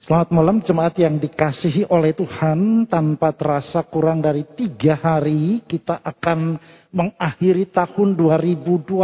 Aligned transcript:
Selamat 0.00 0.32
malam 0.32 0.64
jemaat 0.64 0.96
yang 0.96 1.20
dikasihi 1.20 1.84
oleh 1.92 2.16
Tuhan 2.16 2.88
tanpa 2.88 3.36
terasa 3.36 3.84
kurang 3.84 4.24
dari 4.24 4.48
tiga 4.48 4.96
hari 4.96 5.60
kita 5.68 6.00
akan 6.00 6.56
mengakhiri 6.88 7.68
tahun 7.68 8.16
2021. 8.16 8.96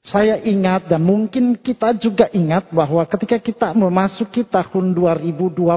Saya 0.00 0.40
ingat 0.40 0.88
dan 0.88 1.04
mungkin 1.04 1.52
kita 1.60 1.92
juga 2.00 2.32
ingat 2.32 2.72
bahwa 2.72 3.04
ketika 3.04 3.36
kita 3.36 3.76
memasuki 3.76 4.40
tahun 4.40 4.96
2021 4.96 5.68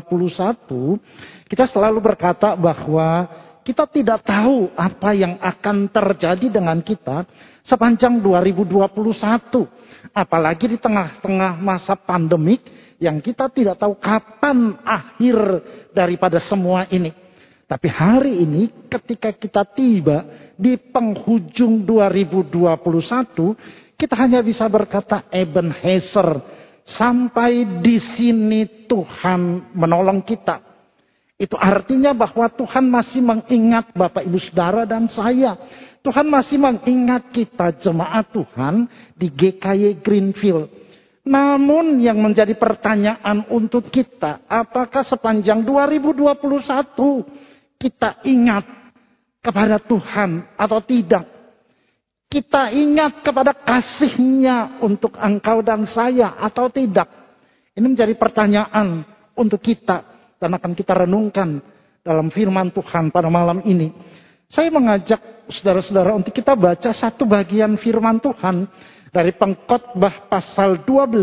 kita 1.52 1.68
selalu 1.68 2.00
berkata 2.00 2.56
bahwa 2.56 3.28
kita 3.68 3.84
tidak 3.92 4.24
tahu 4.24 4.72
apa 4.72 5.12
yang 5.12 5.36
akan 5.36 5.92
terjadi 5.92 6.48
dengan 6.48 6.80
kita 6.80 7.28
sepanjang 7.68 8.24
2021. 8.24 9.79
Apalagi 10.16 10.72
di 10.72 10.78
tengah-tengah 10.80 11.60
masa 11.60 11.96
pandemik 11.96 12.64
yang 13.00 13.24
kita 13.24 13.48
tidak 13.52 13.80
tahu 13.80 13.96
kapan 14.00 14.76
akhir 14.84 15.38
daripada 15.96 16.40
semua 16.44 16.88
ini. 16.92 17.16
Tapi 17.70 17.86
hari 17.86 18.42
ini 18.42 18.90
ketika 18.90 19.30
kita 19.30 19.62
tiba 19.62 20.26
di 20.58 20.74
penghujung 20.76 21.86
2021, 21.86 23.94
kita 23.94 24.16
hanya 24.18 24.42
bisa 24.42 24.66
berkata 24.66 25.30
Ebenezer, 25.30 26.42
sampai 26.90 27.86
di 27.86 28.02
sini 28.02 28.90
Tuhan 28.90 29.70
menolong 29.78 30.26
kita. 30.26 30.66
Itu 31.40 31.56
artinya 31.56 32.12
bahwa 32.12 32.52
Tuhan 32.52 32.92
masih 32.92 33.24
mengingat 33.24 33.96
Bapak 33.96 34.28
Ibu 34.28 34.44
Saudara 34.44 34.84
dan 34.84 35.08
saya. 35.08 35.56
Tuhan 36.00 36.28
masih 36.32 36.56
mengingat 36.56 37.28
kita 37.36 37.76
jemaat 37.84 38.32
Tuhan 38.32 38.88
di 39.20 39.28
GKY 39.28 40.00
Greenfield. 40.00 40.72
Namun 41.28 42.00
yang 42.00 42.18
menjadi 42.24 42.56
pertanyaan 42.56 43.46
untuk 43.52 43.92
kita, 43.92 44.48
apakah 44.48 45.04
sepanjang 45.04 45.62
2021 45.68 46.40
kita 47.76 48.24
ingat 48.24 48.66
kepada 49.44 49.78
Tuhan 49.84 50.48
atau 50.56 50.80
tidak? 50.80 51.28
Kita 52.30 52.70
ingat 52.72 53.26
kepada 53.26 53.52
kasihnya 53.58 54.80
untuk 54.86 55.18
engkau 55.18 55.60
dan 55.66 55.84
saya 55.90 56.38
atau 56.40 56.70
tidak? 56.72 57.10
Ini 57.76 57.86
menjadi 57.86 58.14
pertanyaan 58.16 59.04
untuk 59.36 59.60
kita 59.60 60.06
dan 60.40 60.56
akan 60.56 60.72
kita 60.78 61.04
renungkan 61.04 61.60
dalam 62.06 62.32
firman 62.32 62.72
Tuhan 62.72 63.12
pada 63.12 63.28
malam 63.28 63.60
ini. 63.68 63.92
Saya 64.50 64.74
mengajak 64.74 65.46
saudara-saudara 65.46 66.18
untuk 66.18 66.34
kita 66.34 66.58
baca 66.58 66.90
satu 66.90 67.22
bagian 67.30 67.78
firman 67.78 68.18
Tuhan 68.18 68.66
dari 69.14 69.30
pengkhotbah 69.38 70.26
pasal 70.26 70.82
12 70.82 71.22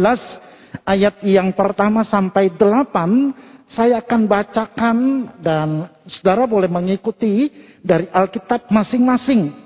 ayat 0.86 1.26
yang 1.26 1.50
pertama 1.50 2.06
sampai 2.06 2.54
8 2.54 3.66
saya 3.66 3.98
akan 3.98 4.30
bacakan 4.30 4.96
dan 5.42 5.90
saudara 6.06 6.46
boleh 6.46 6.70
mengikuti 6.70 7.50
dari 7.82 8.06
Alkitab 8.14 8.70
masing-masing. 8.70 9.65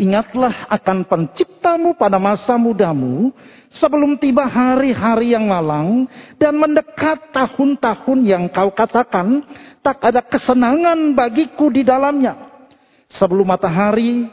Ingatlah 0.00 0.64
akan 0.72 1.04
penciptamu 1.04 1.92
pada 1.92 2.16
masa 2.16 2.56
mudamu 2.56 3.36
sebelum 3.68 4.16
tiba 4.16 4.48
hari-hari 4.48 5.36
yang 5.36 5.44
malang 5.44 6.08
dan 6.40 6.56
mendekat 6.56 7.28
tahun-tahun 7.36 8.18
yang 8.24 8.48
kau 8.48 8.72
katakan 8.72 9.44
tak 9.84 10.00
ada 10.00 10.24
kesenangan 10.24 11.12
bagiku 11.12 11.68
di 11.68 11.84
dalamnya. 11.84 12.48
Sebelum 13.12 13.44
matahari 13.44 14.24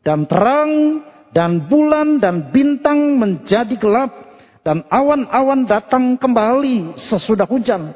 dan 0.00 0.24
terang 0.24 1.04
dan 1.36 1.68
bulan 1.68 2.16
dan 2.16 2.48
bintang 2.48 3.20
menjadi 3.20 3.76
gelap 3.76 4.16
dan 4.64 4.88
awan-awan 4.88 5.68
datang 5.68 6.16
kembali 6.16 6.96
sesudah 6.96 7.44
hujan. 7.44 7.92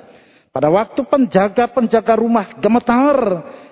Pada 0.52 0.68
waktu 0.68 1.00
penjaga-penjaga 1.08 2.20
rumah 2.20 2.52
gemetar 2.60 3.16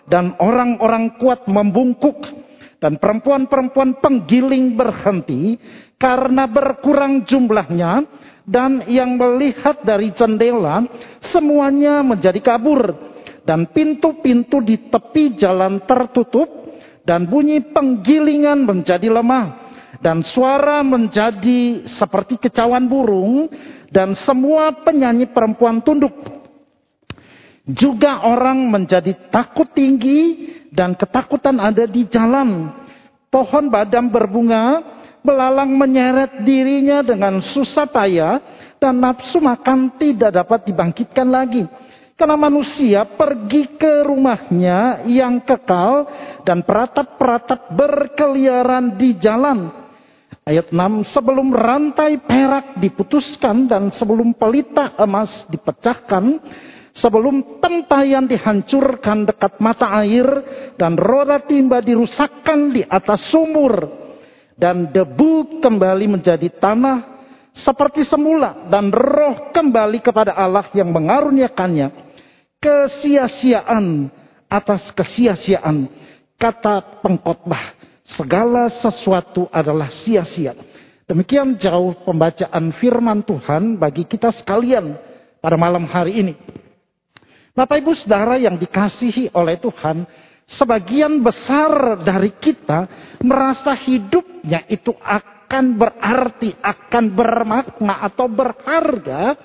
dan 0.08 0.40
orang-orang 0.40 1.20
kuat 1.20 1.44
membungkuk 1.44 2.48
dan 2.82 2.98
perempuan-perempuan 2.98 4.02
penggiling 4.02 4.74
berhenti 4.74 5.54
karena 6.02 6.50
berkurang 6.50 7.22
jumlahnya. 7.22 8.18
Dan 8.42 8.90
yang 8.90 9.14
melihat 9.14 9.86
dari 9.86 10.10
jendela 10.10 10.82
semuanya 11.22 12.02
menjadi 12.02 12.42
kabur. 12.42 12.90
Dan 13.46 13.70
pintu-pintu 13.70 14.58
di 14.58 14.90
tepi 14.90 15.38
jalan 15.38 15.78
tertutup. 15.86 16.50
Dan 17.06 17.30
bunyi 17.30 17.62
penggilingan 17.62 18.66
menjadi 18.66 19.06
lemah. 19.06 19.62
Dan 20.02 20.26
suara 20.26 20.82
menjadi 20.82 21.86
seperti 21.86 22.34
kecauan 22.42 22.90
burung. 22.90 23.46
Dan 23.94 24.18
semua 24.18 24.74
penyanyi 24.82 25.30
perempuan 25.30 25.78
tunduk. 25.86 26.41
Juga 27.62 28.26
orang 28.26 28.66
menjadi 28.66 29.14
takut 29.30 29.70
tinggi 29.70 30.50
dan 30.74 30.98
ketakutan 30.98 31.62
ada 31.62 31.86
di 31.86 32.10
jalan. 32.10 32.74
Pohon 33.30 33.70
badam 33.70 34.10
berbunga 34.10 34.82
belalang 35.22 35.70
menyeret 35.78 36.42
dirinya 36.42 37.06
dengan 37.06 37.38
susah 37.38 37.86
payah 37.86 38.42
dan 38.82 38.98
nafsu 38.98 39.38
makan 39.38 39.94
tidak 39.94 40.34
dapat 40.34 40.66
dibangkitkan 40.66 41.28
lagi. 41.30 41.62
Karena 42.18 42.34
manusia 42.34 43.06
pergi 43.06 43.78
ke 43.78 44.04
rumahnya 44.04 45.06
yang 45.06 45.42
kekal 45.42 46.06
dan 46.42 46.66
peratap-peratap 46.66 47.72
berkeliaran 47.72 48.98
di 48.98 49.16
jalan. 49.16 49.70
Ayat 50.42 50.74
6, 50.74 51.06
sebelum 51.06 51.54
rantai 51.54 52.18
perak 52.18 52.82
diputuskan 52.82 53.70
dan 53.70 53.94
sebelum 53.94 54.34
pelita 54.34 54.98
emas 54.98 55.46
dipecahkan, 55.46 56.42
sebelum 56.92 57.60
tempayan 57.60 58.28
dihancurkan 58.28 59.24
dekat 59.24 59.56
mata 59.58 59.88
air 60.04 60.24
dan 60.76 60.96
roda 61.00 61.40
timba 61.40 61.80
dirusakkan 61.80 62.72
di 62.72 62.84
atas 62.84 63.32
sumur 63.32 63.88
dan 64.56 64.92
debu 64.92 65.64
kembali 65.64 66.20
menjadi 66.20 66.48
tanah 66.60 67.24
seperti 67.52 68.04
semula 68.04 68.68
dan 68.68 68.92
roh 68.92 69.52
kembali 69.52 70.00
kepada 70.04 70.36
Allah 70.36 70.68
yang 70.76 70.92
mengaruniakannya. 70.92 72.12
Kesia-siaan 72.62 74.06
atas 74.46 74.94
kesia-siaan 74.94 75.90
kata 76.38 77.02
pengkhotbah 77.02 77.74
segala 78.06 78.70
sesuatu 78.70 79.50
adalah 79.50 79.90
sia-sia. 79.90 80.54
Demikian 81.10 81.58
jauh 81.58 81.98
pembacaan 82.06 82.70
firman 82.78 83.26
Tuhan 83.26 83.76
bagi 83.82 84.06
kita 84.06 84.30
sekalian 84.30 84.94
pada 85.42 85.58
malam 85.58 85.82
hari 85.90 86.22
ini 86.22 86.34
Bapak 87.52 87.84
Ibu 87.84 87.92
Saudara 87.92 88.40
yang 88.40 88.56
dikasihi 88.56 89.36
oleh 89.36 89.60
Tuhan 89.60 90.08
sebagian 90.48 91.20
besar 91.20 92.00
dari 92.00 92.32
kita 92.40 92.88
merasa 93.20 93.76
hidupnya 93.76 94.64
itu 94.72 94.96
akan 94.96 95.76
berarti, 95.76 96.56
akan 96.56 97.04
bermakna 97.12 98.08
atau 98.08 98.24
berharga 98.24 99.36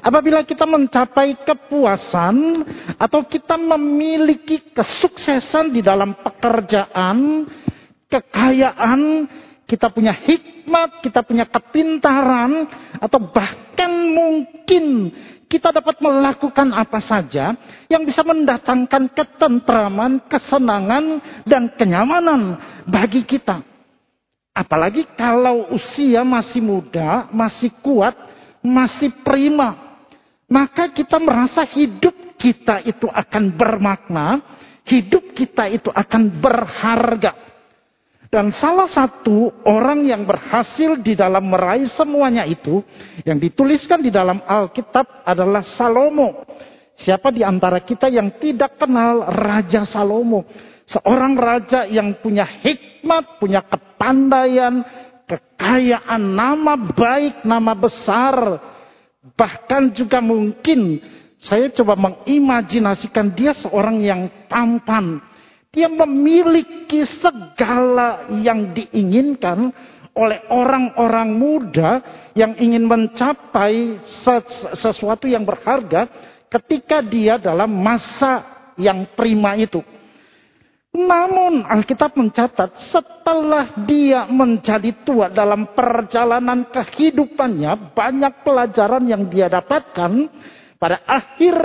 apabila 0.00 0.40
kita 0.48 0.64
mencapai 0.64 1.44
kepuasan 1.44 2.64
atau 2.96 3.20
kita 3.28 3.60
memiliki 3.60 4.72
kesuksesan 4.72 5.76
di 5.76 5.84
dalam 5.84 6.16
pekerjaan, 6.24 7.44
kekayaan, 8.08 9.28
kita 9.72 9.88
punya 9.88 10.12
hikmat, 10.12 11.00
kita 11.00 11.24
punya 11.24 11.48
kepintaran, 11.48 12.68
atau 13.00 13.16
bahkan 13.32 13.88
mungkin 13.88 15.08
kita 15.48 15.72
dapat 15.72 15.96
melakukan 15.96 16.76
apa 16.76 17.00
saja 17.00 17.56
yang 17.88 18.04
bisa 18.04 18.20
mendatangkan 18.20 19.08
ketentraman, 19.16 20.28
kesenangan, 20.28 21.24
dan 21.48 21.72
kenyamanan 21.72 22.60
bagi 22.84 23.24
kita. 23.24 23.64
Apalagi 24.52 25.08
kalau 25.16 25.72
usia 25.72 26.20
masih 26.20 26.60
muda, 26.60 27.32
masih 27.32 27.72
kuat, 27.80 28.12
masih 28.60 29.08
prima. 29.24 29.96
Maka 30.52 30.92
kita 30.92 31.16
merasa 31.16 31.64
hidup 31.64 32.36
kita 32.36 32.84
itu 32.84 33.08
akan 33.08 33.56
bermakna, 33.56 34.36
hidup 34.84 35.32
kita 35.32 35.64
itu 35.72 35.88
akan 35.88 36.28
berharga. 36.28 37.51
Dan 38.32 38.48
salah 38.48 38.88
satu 38.88 39.52
orang 39.68 40.08
yang 40.08 40.24
berhasil 40.24 40.96
di 41.04 41.12
dalam 41.12 41.52
meraih 41.52 41.84
semuanya 41.84 42.48
itu, 42.48 42.80
yang 43.28 43.36
dituliskan 43.36 44.00
di 44.00 44.08
dalam 44.08 44.40
Alkitab 44.48 45.28
adalah 45.28 45.60
Salomo. 45.60 46.48
Siapa 46.96 47.28
di 47.28 47.44
antara 47.44 47.84
kita 47.84 48.08
yang 48.08 48.40
tidak 48.40 48.80
kenal 48.80 49.28
Raja 49.28 49.84
Salomo? 49.84 50.48
Seorang 50.88 51.36
raja 51.36 51.84
yang 51.84 52.24
punya 52.24 52.48
hikmat, 52.48 53.36
punya 53.36 53.60
kepandaian, 53.68 54.80
kekayaan, 55.28 56.32
nama 56.32 56.72
baik, 56.80 57.44
nama 57.44 57.76
besar. 57.76 58.34
Bahkan 59.36 59.92
juga 59.92 60.24
mungkin 60.24 61.04
saya 61.36 61.68
coba 61.68 62.00
mengimajinasikan 62.00 63.28
dia 63.36 63.52
seorang 63.52 64.00
yang 64.00 64.32
tampan. 64.48 65.20
Dia 65.72 65.88
memiliki 65.88 67.00
segala 67.08 68.28
yang 68.28 68.76
diinginkan 68.76 69.72
oleh 70.12 70.44
orang-orang 70.52 71.32
muda 71.32 71.90
yang 72.36 72.52
ingin 72.60 72.84
mencapai 72.84 74.04
sesuatu 74.76 75.24
yang 75.24 75.48
berharga 75.48 76.08
ketika 76.52 77.00
dia 77.00 77.40
dalam 77.40 77.72
masa 77.72 78.44
yang 78.76 79.16
prima 79.16 79.56
itu. 79.56 79.80
Namun 80.92 81.64
Alkitab 81.64 82.20
mencatat 82.20 82.76
setelah 82.76 83.72
dia 83.88 84.28
menjadi 84.28 84.92
tua 85.08 85.32
dalam 85.32 85.72
perjalanan 85.72 86.68
kehidupannya 86.68 87.96
banyak 87.96 88.44
pelajaran 88.44 89.08
yang 89.08 89.24
dia 89.32 89.48
dapatkan 89.48 90.28
pada 90.76 91.00
akhir 91.08 91.56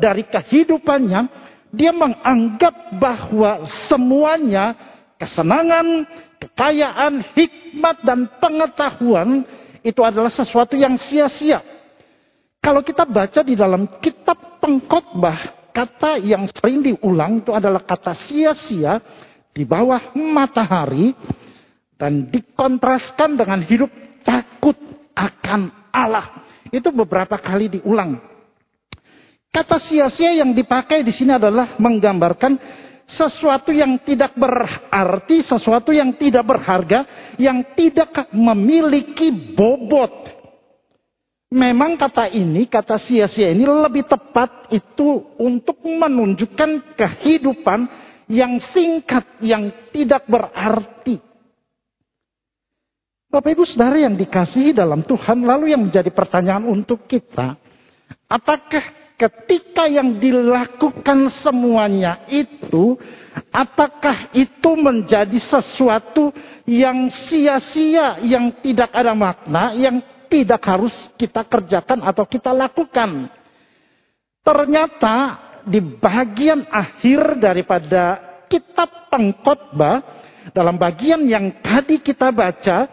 dari 0.00 0.24
kehidupannya 0.24 1.49
dia 1.70 1.94
menganggap 1.94 2.98
bahwa 2.98 3.62
semuanya 3.86 4.74
kesenangan, 5.20 6.06
kekayaan, 6.42 7.22
hikmat 7.36 7.96
dan 8.02 8.26
pengetahuan 8.42 9.46
itu 9.80 10.00
adalah 10.02 10.32
sesuatu 10.32 10.74
yang 10.74 10.98
sia-sia. 10.98 11.62
Kalau 12.60 12.84
kita 12.84 13.08
baca 13.08 13.40
di 13.40 13.56
dalam 13.56 13.88
kitab 14.02 14.60
pengkhotbah 14.60 15.72
kata 15.72 16.20
yang 16.20 16.44
sering 16.50 16.84
diulang 16.84 17.40
itu 17.40 17.54
adalah 17.56 17.80
kata 17.80 18.12
sia-sia 18.12 19.00
di 19.54 19.64
bawah 19.64 20.12
matahari 20.12 21.16
dan 21.96 22.28
dikontraskan 22.28 23.36
dengan 23.36 23.60
hidup 23.64 23.88
takut 24.24 24.76
akan 25.16 25.72
Allah. 25.92 26.44
Itu 26.68 26.92
beberapa 26.92 27.40
kali 27.40 27.80
diulang. 27.80 28.29
Kata 29.50 29.82
sia-sia 29.82 30.30
yang 30.38 30.54
dipakai 30.54 31.02
di 31.02 31.10
sini 31.10 31.34
adalah 31.34 31.74
menggambarkan 31.74 32.54
sesuatu 33.02 33.74
yang 33.74 33.98
tidak 34.06 34.38
berarti, 34.38 35.42
sesuatu 35.42 35.90
yang 35.90 36.14
tidak 36.14 36.46
berharga, 36.46 37.34
yang 37.34 37.74
tidak 37.74 38.30
memiliki 38.30 39.34
bobot. 39.34 40.38
Memang 41.50 41.98
kata 41.98 42.30
ini, 42.30 42.70
kata 42.70 42.94
sia-sia 42.94 43.50
ini 43.50 43.66
lebih 43.66 44.06
tepat 44.06 44.70
itu 44.70 45.34
untuk 45.34 45.82
menunjukkan 45.82 46.94
kehidupan 46.94 47.90
yang 48.30 48.62
singkat, 48.70 49.26
yang 49.42 49.74
tidak 49.90 50.30
berarti. 50.30 51.18
Bapak 53.26 53.50
ibu 53.50 53.66
saudara 53.66 53.98
yang 53.98 54.14
dikasihi 54.14 54.70
dalam 54.70 55.02
Tuhan, 55.02 55.42
lalu 55.42 55.74
yang 55.74 55.82
menjadi 55.82 56.14
pertanyaan 56.14 56.70
untuk 56.70 57.10
kita, 57.10 57.58
apakah 58.30 58.99
ketika 59.20 59.84
yang 59.84 60.16
dilakukan 60.16 61.28
semuanya 61.44 62.24
itu, 62.32 62.96
apakah 63.52 64.32
itu 64.32 64.70
menjadi 64.80 65.36
sesuatu 65.36 66.32
yang 66.64 67.12
sia-sia, 67.12 68.16
yang 68.24 68.48
tidak 68.64 68.88
ada 68.96 69.12
makna, 69.12 69.76
yang 69.76 70.00
tidak 70.32 70.64
harus 70.64 70.94
kita 71.20 71.44
kerjakan 71.44 72.00
atau 72.00 72.24
kita 72.24 72.56
lakukan. 72.56 73.28
Ternyata 74.40 75.16
di 75.68 75.84
bagian 75.84 76.64
akhir 76.72 77.36
daripada 77.36 78.16
kitab 78.48 79.12
pengkhotbah 79.12 80.00
dalam 80.56 80.80
bagian 80.80 81.28
yang 81.28 81.60
tadi 81.60 82.00
kita 82.00 82.32
baca, 82.32 82.88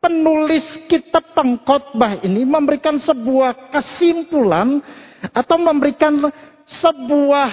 penulis 0.00 0.64
kitab 0.88 1.36
pengkhotbah 1.36 2.24
ini 2.24 2.48
memberikan 2.48 2.96
sebuah 2.96 3.68
kesimpulan 3.76 4.80
atau 5.32 5.56
memberikan 5.58 6.30
sebuah 6.66 7.50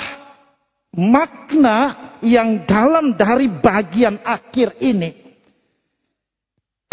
makna 0.93 1.77
yang 2.21 2.63
dalam 2.69 3.17
dari 3.17 3.49
bagian 3.49 4.21
akhir 4.21 4.77
ini. 4.79 5.23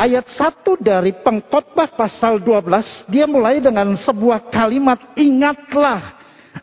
Ayat 0.01 0.33
1 0.33 0.81
dari 0.81 1.13
pengkhotbah 1.21 1.93
pasal 1.93 2.41
12 2.41 3.13
dia 3.13 3.29
mulai 3.29 3.61
dengan 3.61 3.93
sebuah 3.93 4.49
kalimat 4.49 4.97
ingatlah 5.13 6.17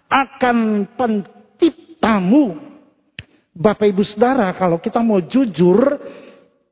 akan 0.10 0.90
penciptamu. 0.98 2.58
Bapak 3.54 3.94
Ibu 3.94 4.02
Saudara 4.02 4.50
kalau 4.58 4.82
kita 4.82 5.06
mau 5.06 5.22
jujur 5.22 6.02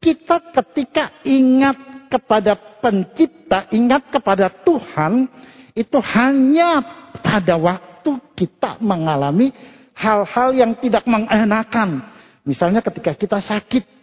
kita 0.02 0.42
ketika 0.54 1.22
ingat 1.22 2.10
kepada 2.10 2.58
pencipta 2.82 3.70
ingat 3.70 4.10
kepada 4.10 4.50
Tuhan 4.50 5.30
itu 5.78 5.98
hanya 6.02 7.05
pada 7.26 7.58
waktu 7.58 8.22
kita 8.38 8.78
mengalami 8.78 9.50
hal-hal 9.98 10.54
yang 10.54 10.78
tidak 10.78 11.02
mengenakan 11.10 12.06
misalnya 12.46 12.86
ketika 12.86 13.18
kita 13.18 13.42
sakit 13.42 13.96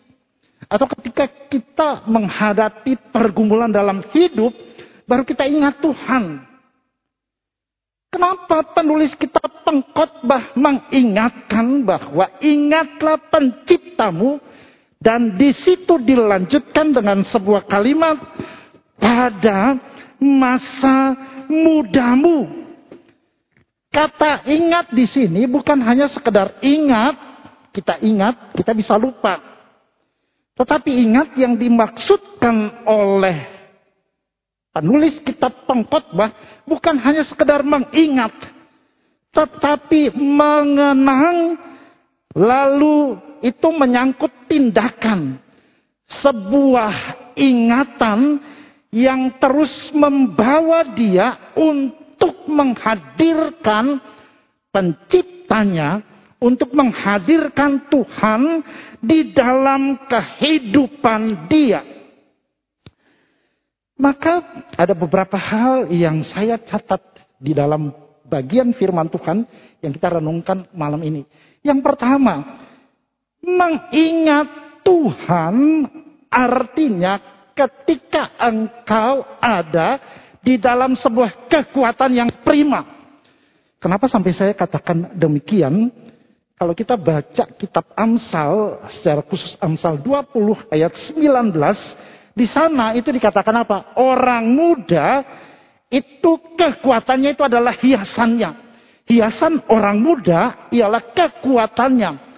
atau 0.67 0.87
ketika 0.99 1.27
kita 1.51 2.07
menghadapi 2.07 2.99
pergumulan 3.11 3.71
dalam 3.71 4.03
hidup, 4.15 4.55
baru 5.05 5.27
kita 5.27 5.47
ingat 5.47 5.83
Tuhan. 5.83 6.49
Kenapa 8.13 8.61
penulis 8.77 9.17
kitab 9.17 9.65
pengkhotbah 9.65 10.53
mengingatkan 10.53 11.81
bahwa 11.81 12.29
ingatlah 12.45 13.17
penciptamu 13.33 14.37
dan 15.01 15.35
di 15.41 15.51
situ 15.57 15.97
dilanjutkan 15.97 16.93
dengan 16.93 17.25
sebuah 17.25 17.65
kalimat 17.67 18.21
pada 19.01 19.81
masa 20.21 21.17
mudamu. 21.51 22.62
Kata 23.93 24.49
ingat 24.49 24.89
di 24.97 25.05
sini 25.05 25.45
bukan 25.45 25.77
hanya 25.85 26.09
sekedar 26.09 26.57
ingat, 26.65 27.13
kita 27.77 28.01
ingat, 28.01 28.57
kita 28.57 28.73
bisa 28.73 28.97
lupa. 28.97 29.37
Tetapi 30.57 30.91
ingat 31.05 31.37
yang 31.37 31.61
dimaksudkan 31.61 32.89
oleh 32.89 33.53
penulis 34.73 35.21
kitab 35.21 35.69
pengkhotbah 35.69 36.33
bukan 36.65 36.97
hanya 37.05 37.21
sekedar 37.21 37.61
mengingat, 37.61 38.33
tetapi 39.37 40.17
mengenang 40.17 41.61
lalu 42.33 43.21
itu 43.45 43.69
menyangkut 43.69 44.33
tindakan 44.49 45.37
sebuah 46.09 46.93
ingatan 47.37 48.41
yang 48.93 49.37
terus 49.37 49.93
membawa 49.93 50.85
dia 50.97 51.53
untuk 51.57 52.02
menghadirkan 52.47 53.99
penciptanya 54.71 56.03
untuk 56.43 56.75
menghadirkan 56.75 57.87
Tuhan 57.87 58.67
di 58.99 59.31
dalam 59.31 59.97
kehidupan 60.11 61.47
dia. 61.47 61.87
Maka 63.95 64.67
ada 64.75 64.99
beberapa 64.99 65.39
hal 65.39 65.87
yang 65.95 66.27
saya 66.27 66.59
catat 66.59 66.99
di 67.39 67.55
dalam 67.55 67.95
bagian 68.27 68.75
firman 68.75 69.07
Tuhan 69.07 69.47
yang 69.79 69.95
kita 69.95 70.19
renungkan 70.19 70.67
malam 70.75 70.99
ini. 71.07 71.23
Yang 71.63 71.87
pertama, 71.87 72.59
mengingat 73.39 74.83
Tuhan 74.83 75.87
artinya 76.27 77.23
ketika 77.55 78.35
engkau 78.43 79.23
ada 79.39 80.03
di 80.43 80.59
dalam 80.59 80.99
sebuah 80.99 81.47
kekuatan 81.47 82.11
yang 82.19 82.31
prima. 82.43 82.83
Kenapa 83.79 84.11
sampai 84.11 84.31
saya 84.35 84.53
katakan 84.55 85.15
demikian? 85.15 85.91
Kalau 86.55 86.75
kita 86.79 86.95
baca 86.95 87.45
kitab 87.59 87.91
Amsal, 87.99 88.87
secara 88.87 89.23
khusus 89.27 89.59
Amsal 89.59 89.99
20 89.99 90.71
ayat 90.71 90.95
19, 90.95 91.51
di 92.39 92.47
sana 92.47 92.95
itu 92.95 93.11
dikatakan 93.11 93.67
apa? 93.67 93.99
Orang 93.99 94.55
muda 94.55 95.27
itu 95.91 96.39
kekuatannya 96.55 97.35
itu 97.35 97.43
adalah 97.43 97.75
hiasannya. 97.75 98.51
Hiasan 99.11 99.67
orang 99.67 99.99
muda 99.99 100.71
ialah 100.71 101.03
kekuatannya. 101.11 102.31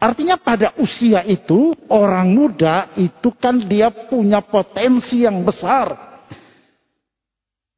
Artinya 0.00 0.40
pada 0.40 0.72
usia 0.80 1.20
itu 1.22 1.76
orang 1.92 2.32
muda 2.32 2.96
itu 2.96 3.28
kan 3.36 3.60
dia 3.60 3.92
punya 3.92 4.40
potensi 4.40 5.22
yang 5.22 5.44
besar. 5.44 6.15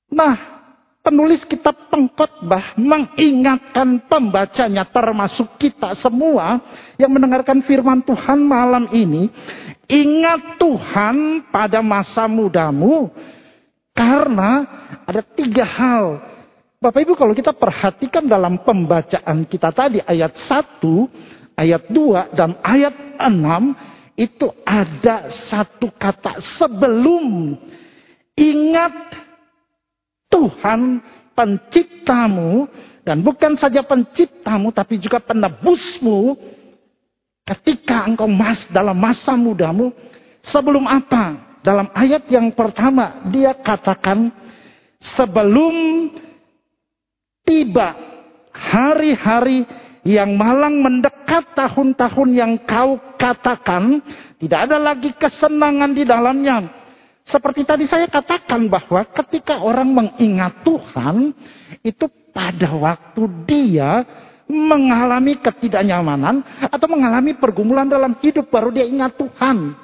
Nah, 0.09 0.37
penulis 1.05 1.45
kitab 1.45 1.89
pengkhotbah 1.93 2.77
mengingatkan 2.81 4.05
pembacanya 4.09 4.89
termasuk 4.89 5.61
kita 5.61 5.93
semua 5.97 6.61
yang 6.97 7.13
mendengarkan 7.13 7.61
firman 7.65 8.01
Tuhan 8.05 8.41
malam 8.41 8.89
ini, 8.93 9.29
ingat 9.89 10.61
Tuhan 10.61 11.49
pada 11.53 11.85
masa 11.85 12.25
mudamu 12.29 13.13
karena 13.93 14.65
ada 15.05 15.21
tiga 15.21 15.65
hal. 15.65 16.21
Bapak 16.79 17.03
Ibu 17.03 17.19
kalau 17.19 17.35
kita 17.35 17.51
perhatikan 17.51 18.23
dalam 18.23 18.63
pembacaan 18.63 19.43
kita 19.45 19.75
tadi 19.75 19.99
ayat 20.05 20.39
1, 20.39 21.59
ayat 21.59 21.83
2 21.91 22.39
dan 22.39 22.55
ayat 22.63 22.95
6 23.19 24.15
itu 24.15 24.47
ada 24.63 25.27
satu 25.27 25.91
kata 25.91 26.39
sebelum 26.39 27.59
ingat 28.39 29.28
Tuhan 30.29 31.01
penciptamu 31.33 32.69
dan 33.05 33.25
bukan 33.25 33.57
saja 33.57 33.81
penciptamu 33.81 34.69
tapi 34.73 35.01
juga 35.01 35.21
penebusmu 35.25 36.37
ketika 37.49 38.05
engkau 38.05 38.29
mas 38.29 38.69
dalam 38.69 38.97
masa 38.97 39.33
mudamu 39.33 39.93
sebelum 40.45 40.85
apa 40.85 41.49
Dalam 41.59 41.91
ayat 41.91 42.31
yang 42.31 42.55
pertama 42.55 43.29
dia 43.29 43.51
katakan 43.53 44.31
sebelum 45.03 46.09
tiba 47.43 47.93
hari-hari 48.55 49.67
yang 50.07 50.39
malang 50.39 50.81
mendekat 50.81 51.53
tahun-tahun 51.53 52.31
yang 52.33 52.53
kau 52.65 52.97
katakan, 53.21 54.01
tidak 54.41 54.61
ada 54.71 54.79
lagi 54.81 55.11
kesenangan 55.13 55.93
di 55.93 56.09
dalamnya. 56.09 56.65
Seperti 57.29 57.61
tadi 57.69 57.85
saya 57.85 58.09
katakan 58.09 58.73
bahwa 58.73 59.05
ketika 59.13 59.61
orang 59.61 59.93
mengingat 59.93 60.65
Tuhan, 60.65 61.37
itu 61.85 62.09
pada 62.33 62.73
waktu 62.73 63.23
dia 63.45 64.01
mengalami 64.49 65.37
ketidaknyamanan 65.37 66.41
atau 66.73 66.89
mengalami 66.89 67.37
pergumulan 67.37 67.85
dalam 67.85 68.17
hidup 68.25 68.49
baru 68.49 68.73
dia 68.73 68.89
ingat 68.89 69.13
Tuhan. 69.21 69.77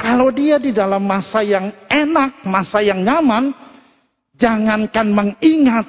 Kalau 0.00 0.32
dia 0.32 0.56
di 0.56 0.72
dalam 0.72 1.04
masa 1.04 1.44
yang 1.44 1.76
enak, 1.92 2.48
masa 2.48 2.80
yang 2.80 3.04
nyaman, 3.04 3.52
jangankan 4.32 5.12
mengingat, 5.12 5.88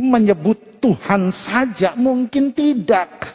menyebut 0.00 0.80
Tuhan 0.80 1.34
saja 1.34 1.92
mungkin 1.98 2.54
tidak. 2.56 3.33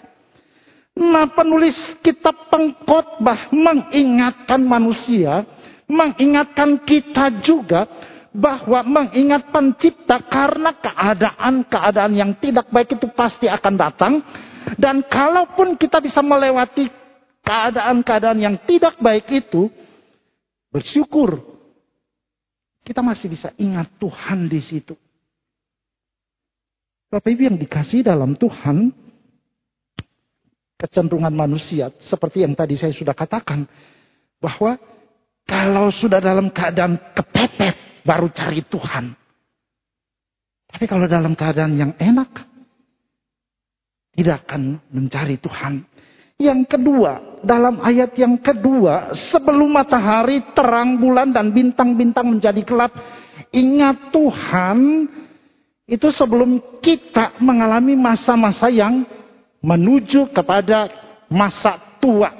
Nah 0.99 1.31
penulis 1.31 1.79
kitab 2.03 2.51
pengkhotbah 2.51 3.55
mengingatkan 3.55 4.59
manusia, 4.59 5.47
mengingatkan 5.87 6.83
kita 6.83 7.39
juga 7.39 7.87
bahwa 8.35 8.83
mengingat 8.83 9.47
pencipta 9.49 10.19
karena 10.27 10.75
keadaan-keadaan 10.75 12.13
yang 12.13 12.31
tidak 12.37 12.67
baik 12.67 12.99
itu 12.99 13.07
pasti 13.15 13.47
akan 13.47 13.73
datang. 13.79 14.13
Dan 14.75 15.01
kalaupun 15.07 15.79
kita 15.79 16.03
bisa 16.03 16.19
melewati 16.19 16.91
keadaan-keadaan 17.47 18.37
yang 18.43 18.55
tidak 18.67 18.99
baik 18.99 19.25
itu, 19.31 19.71
bersyukur. 20.69 21.41
Kita 22.83 22.99
masih 22.99 23.31
bisa 23.31 23.49
ingat 23.55 23.87
Tuhan 23.97 24.51
di 24.51 24.59
situ. 24.59 24.93
Bapak 27.09 27.33
Ibu 27.33 27.41
yang 27.49 27.57
dikasih 27.57 28.05
dalam 28.05 28.37
Tuhan, 28.37 28.93
kecenderungan 30.79 31.35
manusia 31.35 31.91
seperti 31.99 32.47
yang 32.47 32.55
tadi 32.55 32.79
saya 32.79 32.95
sudah 32.95 33.11
katakan, 33.11 33.67
bahwa 34.39 34.79
kalau 35.43 35.91
sudah 35.91 36.23
dalam 36.23 36.47
keadaan 36.47 36.95
kepepet, 37.11 38.03
baru 38.07 38.31
cari 38.31 38.63
Tuhan. 38.63 39.11
Tapi 40.69 40.85
kalau 40.87 41.05
dalam 41.09 41.35
keadaan 41.35 41.75
yang 41.75 41.91
enak, 41.99 42.31
tidak 44.15 44.47
akan 44.47 44.79
mencari 44.93 45.35
Tuhan. 45.41 45.83
Yang 46.39 46.71
kedua, 46.71 47.43
dalam 47.43 47.83
ayat 47.83 48.15
yang 48.15 48.39
kedua, 48.39 49.11
sebelum 49.11 49.75
matahari 49.75 50.39
terang 50.55 50.95
bulan 50.95 51.35
dan 51.35 51.51
bintang-bintang 51.51 52.31
menjadi 52.31 52.63
gelap, 52.63 52.95
ingat 53.51 54.15
Tuhan 54.15 55.09
itu 55.89 56.07
sebelum 56.13 56.79
kita 56.79 57.35
mengalami 57.43 57.97
masa-masa 57.97 58.71
yang 58.71 59.03
menuju 59.59 60.31
kepada 60.31 60.89
masa 61.27 61.77
tua. 61.99 62.31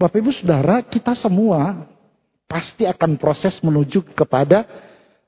Bapak 0.00 0.16
Ibu 0.20 0.32
Saudara, 0.32 0.80
kita 0.80 1.12
semua 1.12 1.84
pasti 2.48 2.88
akan 2.88 3.20
proses 3.20 3.60
menuju 3.60 4.04
kepada 4.16 4.64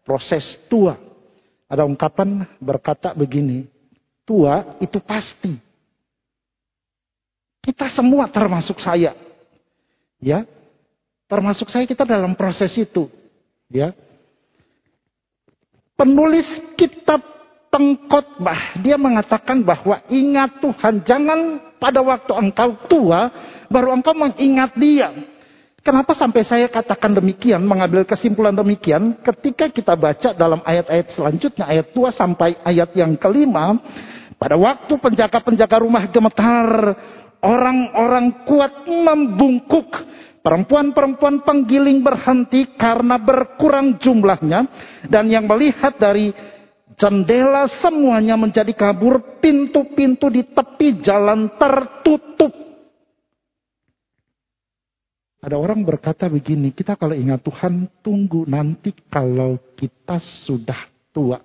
proses 0.04 0.56
tua. 0.68 0.96
Ada 1.68 1.88
ungkapan 1.88 2.44
berkata 2.60 3.12
begini, 3.16 3.68
tua 4.28 4.76
itu 4.80 5.00
pasti. 5.00 5.56
Kita 7.62 7.86
semua 7.88 8.26
termasuk 8.28 8.82
saya. 8.82 9.14
Ya. 10.18 10.44
Termasuk 11.30 11.70
saya 11.70 11.88
kita 11.88 12.04
dalam 12.04 12.36
proses 12.36 12.74
itu. 12.76 13.08
Ya. 13.70 13.94
Penulis 15.96 16.44
kitab 16.76 17.31
pengkhotbah 17.72 18.76
dia 18.84 19.00
mengatakan 19.00 19.64
bahwa 19.64 20.04
ingat 20.12 20.60
Tuhan 20.60 21.00
jangan 21.08 21.40
pada 21.80 22.04
waktu 22.04 22.32
engkau 22.36 22.76
tua 22.84 23.32
baru 23.72 23.96
engkau 23.96 24.12
mengingat 24.12 24.76
dia. 24.76 25.08
Kenapa 25.82 26.14
sampai 26.14 26.46
saya 26.46 26.70
katakan 26.70 27.10
demikian, 27.10 27.58
mengambil 27.66 28.06
kesimpulan 28.06 28.54
demikian, 28.54 29.18
ketika 29.18 29.66
kita 29.66 29.98
baca 29.98 30.30
dalam 30.30 30.62
ayat-ayat 30.62 31.10
selanjutnya, 31.10 31.66
ayat 31.66 31.90
2 31.90 32.06
sampai 32.14 32.54
ayat 32.62 32.94
yang 32.94 33.18
kelima, 33.18 33.82
pada 34.38 34.54
waktu 34.54 34.94
penjaga-penjaga 34.94 35.82
rumah 35.82 36.06
gemetar, 36.06 36.70
orang-orang 37.42 38.46
kuat 38.46 38.86
membungkuk, 38.86 39.90
perempuan-perempuan 40.46 41.42
penggiling 41.42 41.98
berhenti 41.98 42.78
karena 42.78 43.18
berkurang 43.18 43.98
jumlahnya, 43.98 44.62
dan 45.10 45.26
yang 45.26 45.50
melihat 45.50 45.98
dari 45.98 46.30
jendela 47.02 47.66
semuanya 47.66 48.38
menjadi 48.38 48.70
kabur, 48.70 49.42
pintu-pintu 49.42 50.30
di 50.30 50.46
tepi 50.46 51.02
jalan 51.02 51.50
tertutup. 51.58 52.54
Ada 55.42 55.58
orang 55.58 55.82
berkata 55.82 56.30
begini, 56.30 56.70
kita 56.70 56.94
kalau 56.94 57.18
ingat 57.18 57.42
Tuhan 57.42 57.90
tunggu 57.98 58.46
nanti 58.46 58.94
kalau 59.10 59.58
kita 59.74 60.22
sudah 60.22 60.78
tua. 61.10 61.42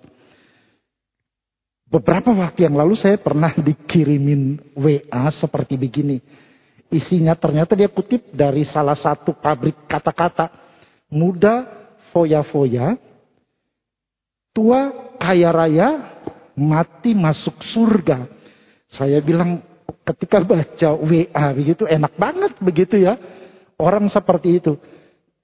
Beberapa 1.88 2.30
waktu 2.30 2.70
yang 2.70 2.78
lalu 2.78 2.94
saya 2.94 3.18
pernah 3.18 3.50
dikirimin 3.58 4.76
WA 4.78 5.26
seperti 5.34 5.74
begini. 5.74 6.22
Isinya 6.94 7.34
ternyata 7.34 7.74
dia 7.74 7.90
kutip 7.90 8.30
dari 8.30 8.62
salah 8.62 8.94
satu 8.94 9.34
pabrik 9.34 9.90
kata-kata. 9.90 10.46
Muda 11.10 11.66
foya-foya, 12.14 13.07
tua 14.58 15.14
kaya 15.22 15.54
raya, 15.54 15.88
mati 16.58 17.14
masuk 17.14 17.62
surga. 17.62 18.26
Saya 18.90 19.22
bilang 19.22 19.62
ketika 20.02 20.42
baca 20.42 20.98
WA 20.98 21.46
begitu 21.54 21.86
enak 21.86 22.18
banget 22.18 22.58
begitu 22.58 22.98
ya 22.98 23.14
Orang 23.78 24.10
seperti 24.10 24.58
itu. 24.58 24.74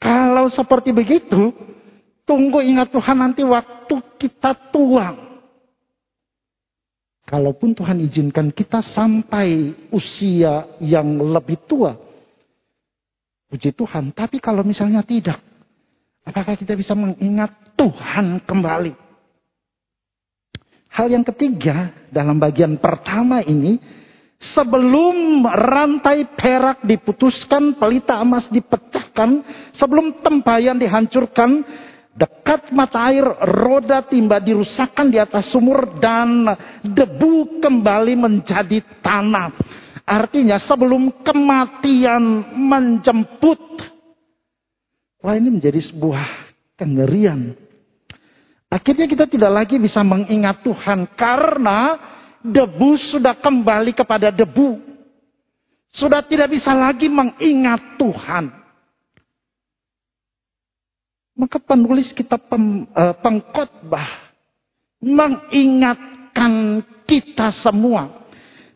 Kalau 0.02 0.50
seperti 0.50 0.90
begitu, 0.90 1.54
tunggu 2.26 2.58
ingat 2.58 2.90
Tuhan 2.90 3.14
nanti 3.22 3.46
waktu 3.46 3.94
kita 4.18 4.74
tua. 4.74 5.14
Kalaupun 7.24 7.72
Tuhan 7.72 8.02
izinkan 8.02 8.50
kita 8.50 8.82
sampai 8.82 9.72
usia 9.94 10.66
yang 10.82 11.14
lebih 11.30 11.62
tua. 11.64 11.94
Puji 13.48 13.70
Tuhan. 13.70 14.10
Tapi 14.10 14.42
kalau 14.42 14.66
misalnya 14.66 15.00
tidak. 15.06 15.38
Apakah 16.26 16.58
kita 16.58 16.74
bisa 16.74 16.92
mengingat 16.98 17.54
Tuhan 17.78 18.42
kembali? 18.42 19.03
Hal 20.94 21.10
yang 21.10 21.26
ketiga 21.26 21.90
dalam 22.14 22.38
bagian 22.38 22.78
pertama 22.78 23.42
ini 23.42 23.82
Sebelum 24.44 25.40
rantai 25.46 26.28
perak 26.36 26.84
diputuskan, 26.84 27.80
pelita 27.80 28.20
emas 28.20 28.44
dipecahkan, 28.52 29.40
sebelum 29.72 30.20
tempayan 30.20 30.76
dihancurkan, 30.76 31.64
dekat 32.12 32.68
mata 32.76 33.08
air 33.08 33.24
roda 33.40 34.04
timba 34.04 34.44
dirusakkan 34.44 35.08
di 35.08 35.16
atas 35.16 35.48
sumur 35.48 35.96
dan 35.96 36.44
debu 36.84 37.62
kembali 37.64 38.14
menjadi 38.20 38.84
tanah. 39.00 39.48
Artinya 40.04 40.60
sebelum 40.60 41.24
kematian 41.24 42.52
menjemput. 42.52 43.80
Wah 45.24 45.40
ini 45.40 45.56
menjadi 45.56 45.80
sebuah 45.80 46.26
kengerian. 46.76 47.63
Akhirnya 48.74 49.06
kita 49.06 49.30
tidak 49.30 49.52
lagi 49.54 49.78
bisa 49.78 50.02
mengingat 50.02 50.66
Tuhan 50.66 51.06
karena 51.14 51.94
debu 52.42 52.98
sudah 52.98 53.38
kembali 53.38 53.94
kepada 53.94 54.34
debu. 54.34 54.82
Sudah 55.94 56.26
tidak 56.26 56.50
bisa 56.50 56.74
lagi 56.74 57.06
mengingat 57.06 57.94
Tuhan. 58.02 58.50
Maka 61.38 61.62
penulis 61.62 62.10
kitab 62.10 62.50
pem, 62.50 62.90
uh, 62.90 63.14
pengkhotbah 63.22 64.34
mengingatkan 64.98 66.82
kita 67.06 67.54
semua 67.54 68.26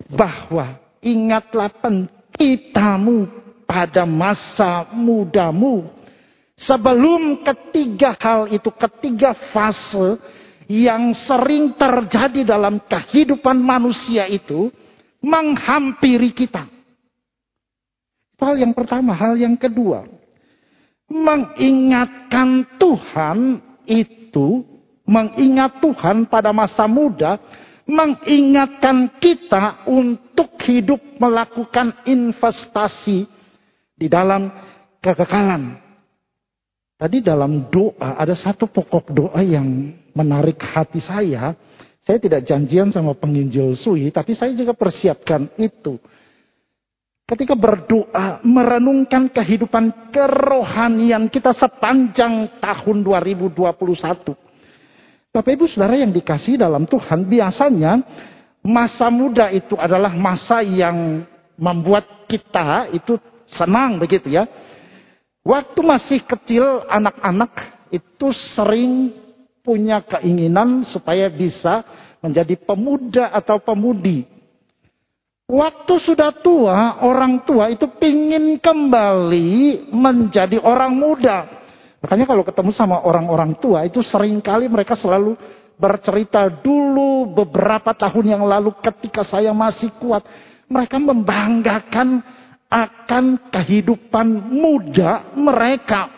bahwa 0.07 0.79
ingatlah 1.03 1.75
penciptamu 1.75 3.27
pada 3.67 4.07
masa 4.07 4.87
mudamu 4.95 5.98
sebelum 6.59 7.47
ketiga 7.47 8.19
hal 8.19 8.51
itu 8.51 8.69
ketiga 8.75 9.33
fase 9.55 10.19
yang 10.69 11.17
sering 11.17 11.73
terjadi 11.79 12.45
dalam 12.45 12.83
kehidupan 12.85 13.57
manusia 13.57 14.29
itu 14.29 14.69
menghampiri 15.25 16.35
kita. 16.35 16.69
Hal 18.39 18.55
yang 18.55 18.71
pertama, 18.71 19.17
hal 19.19 19.35
yang 19.35 19.59
kedua, 19.59 20.07
mengingatkan 21.11 22.69
Tuhan 22.79 23.59
itu, 23.89 24.63
mengingat 25.09 25.83
Tuhan 25.83 26.29
pada 26.31 26.55
masa 26.55 26.87
muda, 26.87 27.41
mengingatkan 27.89 29.17
kita 29.19 29.89
untuk 29.89 30.55
hidup 30.69 31.01
melakukan 31.19 32.05
investasi 32.05 33.27
di 33.97 34.07
dalam 34.07 34.53
kekekalan. 35.01 35.88
Tadi 36.99 37.23
dalam 37.23 37.71
doa 37.71 38.19
ada 38.19 38.35
satu 38.35 38.67
pokok 38.67 39.15
doa 39.15 39.39
yang 39.39 39.95
menarik 40.19 40.59
hati 40.59 40.99
saya. 40.99 41.55
Saya 42.03 42.19
tidak 42.19 42.43
janjian 42.43 42.91
sama 42.91 43.15
penginjil 43.15 43.79
Sui, 43.79 44.11
tapi 44.11 44.35
saya 44.35 44.51
juga 44.59 44.75
persiapkan 44.75 45.47
itu. 45.55 45.95
Ketika 47.23 47.55
berdoa, 47.55 48.43
merenungkan 48.43 49.31
kehidupan 49.31 50.11
kerohanian 50.11 51.31
kita 51.31 51.55
sepanjang 51.55 52.59
tahun 52.59 52.97
2021. 53.07 54.35
Bapak 55.31 55.53
Ibu 55.55 55.71
Saudara 55.71 56.01
yang 56.01 56.11
dikasih 56.11 56.59
dalam 56.59 56.89
Tuhan, 56.89 57.29
biasanya 57.31 58.03
masa 58.65 59.07
muda 59.13 59.55
itu 59.55 59.79
adalah 59.79 60.11
masa 60.19 60.67
yang 60.67 61.23
membuat 61.55 62.27
kita 62.27 62.91
itu 62.91 63.21
senang 63.47 64.03
begitu 64.03 64.35
ya. 64.35 64.49
Waktu 65.49 65.81
masih 65.81 66.21
kecil 66.29 66.85
anak-anak 66.85 67.89
itu 67.89 68.29
sering 68.37 69.17
punya 69.65 70.05
keinginan 70.05 70.85
supaya 70.85 71.33
bisa 71.33 71.81
menjadi 72.21 72.53
pemuda 72.61 73.33
atau 73.33 73.57
pemudi 73.57 74.29
Waktu 75.49 75.97
sudah 75.97 76.29
tua, 76.45 77.01
orang 77.01 77.41
tua 77.49 77.73
itu 77.73 77.89
pingin 77.97 78.61
kembali 78.61 79.89
menjadi 79.97 80.61
orang 80.61 80.93
muda. 80.93 81.49
Makanya 82.05 82.29
kalau 82.29 82.45
ketemu 82.45 82.69
sama 82.69 83.01
orang-orang 83.01 83.57
tua 83.57 83.89
itu 83.89 84.05
sering 84.05 84.45
kali 84.45 84.69
mereka 84.69 84.93
selalu 84.93 85.41
bercerita 85.81 86.53
dulu 86.53 87.33
beberapa 87.33 87.97
tahun 87.97 88.37
yang 88.37 88.45
lalu 88.45 88.77
ketika 88.85 89.25
saya 89.25 89.57
masih 89.57 89.89
kuat. 89.97 90.21
Mereka 90.69 91.01
membanggakan 91.01 92.21
akan 92.69 93.49
kehidupan 93.49 94.29
muda 94.53 95.33
mereka. 95.33 96.13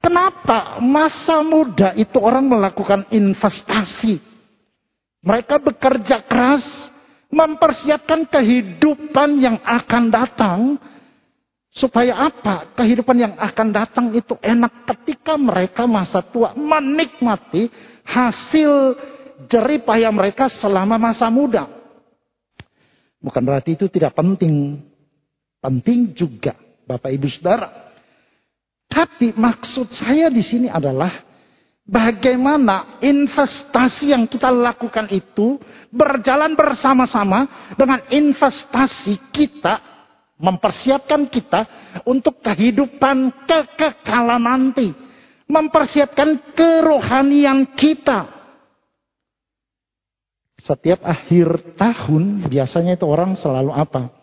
Kenapa 0.00 0.80
masa 0.84 1.40
muda 1.40 1.96
itu 1.96 2.20
orang 2.20 2.44
melakukan 2.44 3.08
investasi? 3.08 4.20
Mereka 5.24 5.56
bekerja 5.64 6.20
keras, 6.28 6.92
mempersiapkan 7.32 8.28
kehidupan 8.28 9.40
yang 9.40 9.56
akan 9.64 10.12
datang 10.12 10.60
supaya 11.72 12.28
apa? 12.28 12.76
Kehidupan 12.76 13.16
yang 13.16 13.34
akan 13.40 13.68
datang 13.72 14.06
itu 14.12 14.36
enak 14.44 14.84
ketika 14.92 15.40
mereka 15.40 15.88
masa 15.88 16.20
tua 16.20 16.52
menikmati 16.52 17.72
hasil 18.04 19.00
jerih 19.48 19.80
payah 19.88 20.12
mereka 20.12 20.52
selama 20.52 21.00
masa 21.00 21.32
muda. 21.32 21.64
Bukan 23.24 23.40
berarti 23.40 23.72
itu 23.72 23.88
tidak 23.88 24.12
penting. 24.12 24.84
Penting 25.64 26.12
juga 26.12 26.52
Bapak 26.84 27.08
Ibu 27.08 27.24
Saudara. 27.32 27.72
Tapi 28.84 29.32
maksud 29.32 29.96
saya 29.96 30.28
di 30.28 30.44
sini 30.44 30.68
adalah 30.68 31.24
bagaimana 31.88 33.00
investasi 33.00 34.12
yang 34.12 34.28
kita 34.28 34.52
lakukan 34.52 35.08
itu 35.08 35.56
berjalan 35.88 36.52
bersama-sama 36.52 37.72
dengan 37.80 38.04
investasi 38.12 39.16
kita 39.32 39.80
mempersiapkan 40.36 41.32
kita 41.32 41.64
untuk 42.04 42.44
kehidupan 42.44 43.48
kekekalan 43.48 44.44
nanti. 44.44 44.92
Mempersiapkan 45.48 46.52
kerohanian 46.52 47.72
kita. 47.72 48.28
Setiap 50.60 51.00
akhir 51.04 51.76
tahun 51.80 52.52
biasanya 52.52 53.00
itu 53.00 53.04
orang 53.08 53.36
selalu 53.36 53.72
apa 53.72 54.13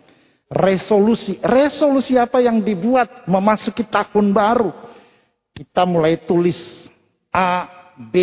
resolusi 0.51 1.39
resolusi 1.39 2.19
apa 2.19 2.43
yang 2.43 2.59
dibuat 2.59 3.23
memasuki 3.25 3.87
tahun 3.87 4.35
baru 4.35 4.75
kita 5.55 5.87
mulai 5.87 6.19
tulis 6.27 6.91
A, 7.31 7.69
B, 7.95 8.15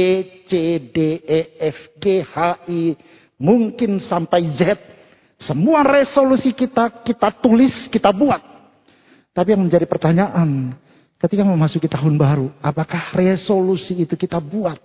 C, 0.45 0.53
D, 0.93 1.23
E, 1.25 1.41
F, 1.73 1.97
G, 1.97 2.21
H, 2.21 2.37
I, 2.69 2.93
mungkin 3.41 4.03
sampai 4.03 4.53
Z. 4.53 4.77
Semua 5.39 5.87
resolusi 5.87 6.51
kita, 6.51 6.91
kita 7.07 7.31
tulis, 7.39 7.87
kita 7.89 8.11
buat. 8.11 8.43
Tapi 9.31 9.55
yang 9.55 9.65
menjadi 9.65 9.87
pertanyaan, 9.87 10.75
ketika 11.23 11.47
memasuki 11.47 11.87
tahun 11.87 12.19
baru, 12.19 12.51
apakah 12.59 13.15
resolusi 13.15 14.03
itu 14.03 14.19
kita 14.19 14.43
buat? 14.43 14.83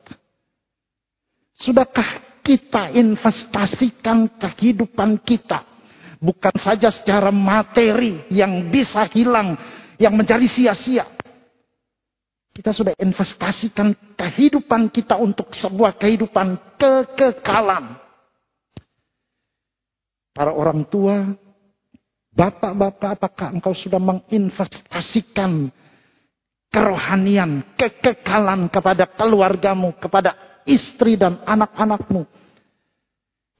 Sudahkah 1.57 2.39
kita 2.45 2.93
investasikan 2.93 4.29
kehidupan 4.29 5.25
kita? 5.25 5.72
Bukan 6.23 6.55
saja 6.55 6.87
secara 6.87 7.35
materi 7.35 8.23
yang 8.31 8.71
bisa 8.71 9.03
hilang, 9.11 9.59
yang 9.99 10.15
menjadi 10.15 10.47
sia-sia. 10.47 11.03
Kita 12.55 12.71
sudah 12.71 12.95
investasikan 12.95 13.91
kehidupan 14.15 14.87
kita 14.87 15.19
untuk 15.19 15.51
sebuah 15.51 15.99
kehidupan 15.99 16.79
kekekalan. 16.79 17.99
Para 20.31 20.55
orang 20.55 20.87
tua, 20.87 21.27
bapak-bapak, 22.31 23.19
apakah 23.19 23.47
engkau 23.59 23.75
sudah 23.75 23.99
menginvestasikan 23.99 25.67
kerohanian, 26.71 27.75
kekekalan 27.75 28.71
kepada 28.71 29.11
keluargamu, 29.11 29.91
kepada 29.99 30.63
istri 30.63 31.19
dan 31.19 31.43
anak-anakmu? 31.43 32.42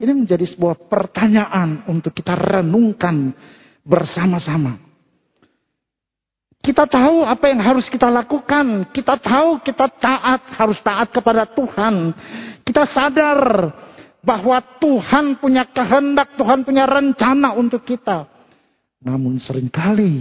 Ini 0.03 0.11
menjadi 0.11 0.43
sebuah 0.43 0.91
pertanyaan 0.91 1.87
untuk 1.87 2.11
kita 2.11 2.35
renungkan 2.35 3.31
bersama-sama. 3.87 4.75
Kita 6.59 6.83
tahu 6.83 7.23
apa 7.23 7.47
yang 7.47 7.63
harus 7.63 7.87
kita 7.87 8.11
lakukan. 8.11 8.91
Kita 8.91 9.15
tahu 9.15 9.63
kita 9.63 9.87
taat, 9.87 10.43
harus 10.59 10.75
taat 10.83 11.07
kepada 11.07 11.47
Tuhan. 11.47 12.11
Kita 12.67 12.83
sadar 12.83 13.71
bahwa 14.19 14.59
Tuhan 14.83 15.39
punya 15.39 15.63
kehendak, 15.71 16.35
Tuhan 16.35 16.67
punya 16.67 16.83
rencana 16.83 17.55
untuk 17.55 17.87
kita. 17.87 18.27
Namun 19.03 19.39
sering 19.39 19.71
kali 19.71 20.19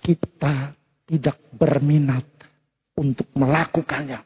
kita 0.00 0.72
tidak 1.04 1.36
berminat 1.52 2.24
untuk 2.96 3.28
melakukannya. 3.36 4.24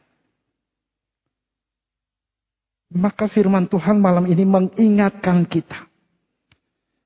Maka 2.91 3.31
firman 3.31 3.71
Tuhan 3.71 4.03
malam 4.03 4.27
ini 4.27 4.43
mengingatkan 4.43 5.47
kita. 5.47 5.87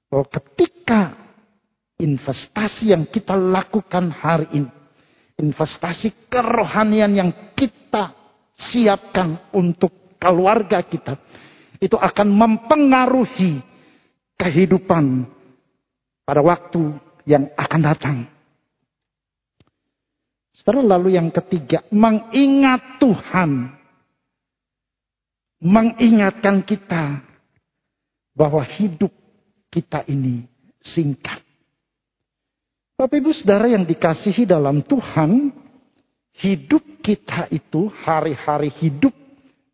Bahwa 0.08 0.24
ketika 0.32 1.24
investasi 2.00 2.92
yang 2.96 3.04
kita 3.06 3.36
lakukan 3.36 4.10
hari 4.10 4.48
ini. 4.64 4.70
Investasi 5.34 6.30
kerohanian 6.30 7.10
yang 7.18 7.30
kita 7.58 8.14
siapkan 8.54 9.50
untuk 9.50 10.14
keluarga 10.16 10.78
kita. 10.86 11.18
Itu 11.82 11.98
akan 11.98 12.30
mempengaruhi 12.30 13.58
kehidupan 14.38 15.26
pada 16.22 16.40
waktu 16.40 16.96
yang 17.26 17.50
akan 17.58 17.80
datang. 17.82 18.16
Setelah 20.54 20.96
lalu 20.96 21.18
yang 21.18 21.34
ketiga, 21.34 21.82
mengingat 21.90 23.02
Tuhan. 23.02 23.74
Mengingatkan 25.64 26.60
kita 26.60 27.24
bahwa 28.36 28.60
hidup 28.60 29.08
kita 29.72 30.04
ini 30.04 30.44
singkat. 30.76 31.40
Bapak 32.94 33.16
Ibu 33.16 33.32
Saudara 33.32 33.66
yang 33.72 33.88
dikasihi 33.88 34.44
dalam 34.44 34.84
Tuhan, 34.84 35.50
hidup 36.36 37.00
kita 37.00 37.48
itu 37.48 37.88
hari-hari 38.04 38.70
hidup. 38.76 39.10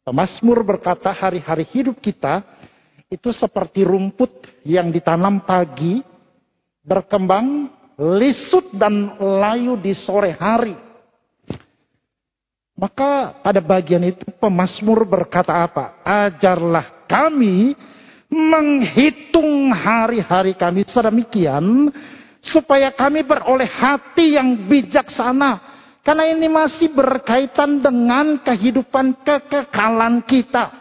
Pemasmur 0.06 0.62
berkata 0.64 1.10
hari-hari 1.12 1.66
hidup 1.68 1.98
kita 1.98 2.40
itu 3.10 3.34
seperti 3.34 3.84
rumput 3.84 4.30
yang 4.62 4.88
ditanam 4.88 5.42
pagi, 5.42 6.00
berkembang, 6.80 7.68
lisut 7.98 8.72
dan 8.72 9.18
layu 9.18 9.76
di 9.76 9.92
sore 9.92 10.32
hari. 10.38 10.89
Maka 12.80 13.36
pada 13.44 13.60
bagian 13.60 14.00
itu 14.08 14.24
pemasmur 14.40 15.04
berkata 15.04 15.52
apa? 15.52 16.00
Ajarlah 16.00 17.04
kami 17.04 17.76
menghitung 18.32 19.68
hari-hari 19.68 20.56
kami 20.56 20.88
sedemikian 20.88 21.92
supaya 22.40 22.88
kami 22.88 23.20
beroleh 23.20 23.68
hati 23.68 24.40
yang 24.40 24.64
bijaksana. 24.64 25.68
Karena 26.00 26.32
ini 26.32 26.48
masih 26.48 26.88
berkaitan 26.96 27.84
dengan 27.84 28.40
kehidupan 28.40 29.28
kekekalan 29.28 30.24
kita. 30.24 30.72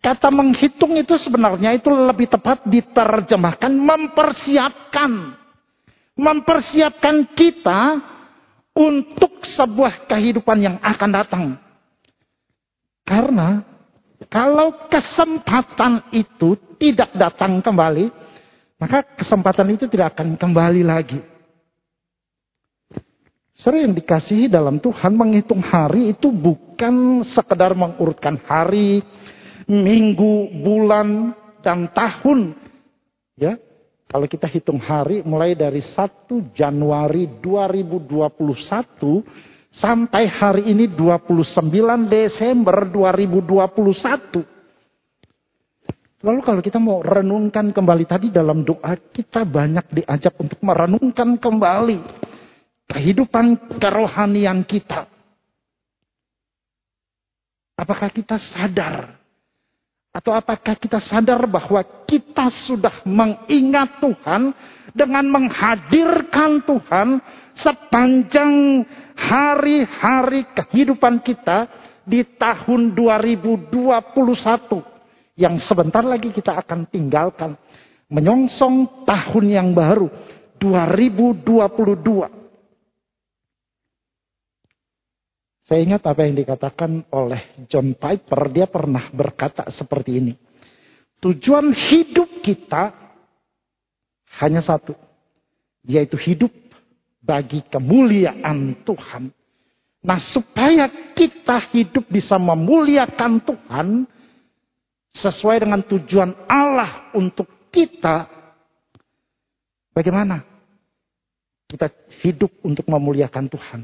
Kata 0.00 0.32
menghitung 0.32 0.96
itu 0.96 1.20
sebenarnya 1.20 1.76
itu 1.76 1.92
lebih 1.92 2.32
tepat 2.32 2.64
diterjemahkan 2.64 3.68
mempersiapkan. 3.76 5.36
Mempersiapkan 6.16 7.36
kita 7.36 8.13
untuk 8.74 9.46
sebuah 9.46 10.10
kehidupan 10.10 10.58
yang 10.58 10.76
akan 10.82 11.10
datang. 11.14 11.44
Karena 13.06 13.62
kalau 14.26 14.90
kesempatan 14.90 16.10
itu 16.10 16.58
tidak 16.76 17.14
datang 17.14 17.62
kembali, 17.62 18.10
maka 18.82 19.06
kesempatan 19.14 19.78
itu 19.78 19.86
tidak 19.86 20.18
akan 20.18 20.34
kembali 20.34 20.82
lagi. 20.82 21.22
Sering 23.54 23.86
yang 23.86 23.94
dikasihi 23.94 24.50
dalam 24.50 24.82
Tuhan 24.82 25.14
menghitung 25.14 25.62
hari 25.62 26.10
itu 26.10 26.34
bukan 26.34 27.22
sekedar 27.22 27.78
mengurutkan 27.78 28.34
hari, 28.50 28.98
minggu, 29.70 30.50
bulan, 30.58 31.30
dan 31.62 31.86
tahun. 31.94 32.58
Ya, 33.38 33.54
kalau 34.14 34.30
kita 34.30 34.46
hitung 34.46 34.78
hari 34.78 35.26
mulai 35.26 35.58
dari 35.58 35.82
1 35.82 36.54
Januari 36.54 37.26
2021 37.42 38.14
sampai 39.74 40.30
hari 40.30 40.70
ini 40.70 40.86
29 40.86 41.50
Desember 42.06 42.86
2021. 42.94 44.38
Lalu 46.22 46.40
kalau 46.46 46.62
kita 46.62 46.78
mau 46.78 47.02
renungkan 47.02 47.74
kembali 47.74 48.06
tadi 48.06 48.30
dalam 48.30 48.62
doa, 48.62 48.94
kita 48.94 49.42
banyak 49.42 50.06
diajak 50.06 50.38
untuk 50.38 50.62
merenungkan 50.62 51.34
kembali 51.34 51.98
kehidupan 52.86 53.82
kerohanian 53.82 54.62
kita. 54.62 55.10
Apakah 57.74 58.14
kita 58.14 58.38
sadar? 58.38 59.23
Atau 60.14 60.30
apakah 60.30 60.78
kita 60.78 61.02
sadar 61.02 61.42
bahwa 61.50 61.82
kita 62.06 62.46
sudah 62.46 63.02
mengingat 63.02 63.98
Tuhan 63.98 64.54
dengan 64.94 65.26
menghadirkan 65.26 66.62
Tuhan 66.62 67.18
sepanjang 67.58 68.86
hari-hari 69.18 70.46
kehidupan 70.54 71.18
kita 71.18 71.66
di 72.06 72.22
tahun 72.38 72.94
2021 72.94 73.74
yang 75.34 75.58
sebentar 75.58 76.06
lagi 76.06 76.30
kita 76.30 76.62
akan 76.62 76.86
tinggalkan. 76.86 77.58
Menyongsong 78.06 79.02
tahun 79.02 79.44
yang 79.50 79.74
baru 79.74 80.06
2022. 80.62 82.43
Saya 85.64 85.80
ingat 85.80 86.04
apa 86.04 86.28
yang 86.28 86.36
dikatakan 86.36 87.08
oleh 87.08 87.64
John 87.72 87.96
Piper. 87.96 88.52
Dia 88.52 88.68
pernah 88.68 89.08
berkata 89.08 89.64
seperti 89.72 90.20
ini. 90.20 90.32
Tujuan 91.24 91.72
hidup 91.72 92.44
kita 92.44 92.92
hanya 94.44 94.60
satu. 94.60 94.92
Yaitu 95.88 96.20
hidup 96.20 96.52
bagi 97.24 97.64
kemuliaan 97.64 98.84
Tuhan. 98.84 99.32
Nah 100.04 100.20
supaya 100.20 100.84
kita 101.16 101.72
hidup 101.72 102.12
bisa 102.12 102.36
memuliakan 102.36 103.40
Tuhan 103.40 103.88
sesuai 105.16 105.64
dengan 105.64 105.80
tujuan 105.80 106.36
Allah 106.44 107.08
untuk 107.16 107.48
kita, 107.72 108.28
bagaimana 109.96 110.44
kita 111.64 111.88
hidup 112.20 112.52
untuk 112.60 112.84
memuliakan 112.84 113.48
Tuhan? 113.48 113.80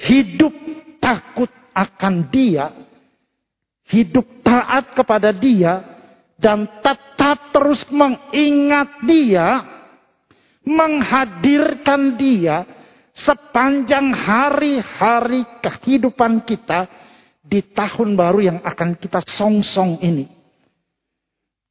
Hidup 0.00 0.56
takut 1.00 1.50
akan 1.74 2.28
Dia, 2.28 2.70
hidup 3.90 4.44
taat 4.44 4.92
kepada 4.94 5.34
Dia, 5.34 5.82
dan 6.36 6.68
tetap 6.84 7.50
terus 7.50 7.82
mengingat 7.90 9.02
Dia, 9.08 9.64
menghadirkan 10.62 12.14
Dia 12.20 12.62
sepanjang 13.10 14.14
hari-hari 14.14 15.42
kehidupan 15.60 16.46
kita 16.46 16.86
di 17.42 17.64
tahun 17.74 18.14
baru 18.14 18.38
yang 18.38 18.58
akan 18.62 18.94
kita 18.94 19.24
songsong 19.26 19.98
ini. 20.04 20.30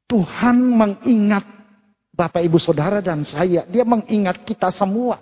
Tuhan 0.10 0.58
mengingat 0.58 1.46
Bapak 2.10 2.44
Ibu 2.44 2.60
Saudara 2.60 3.00
dan 3.00 3.24
saya. 3.24 3.64
Dia 3.70 3.88
mengingat 3.88 4.44
kita 4.44 4.74
semua. 4.74 5.22